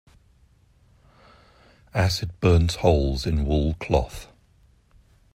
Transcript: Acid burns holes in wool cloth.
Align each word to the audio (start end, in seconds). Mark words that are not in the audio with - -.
Acid 1.93 2.31
burns 2.39 2.77
holes 2.77 3.27
in 3.27 3.45
wool 3.45 3.75
cloth. 3.75 4.29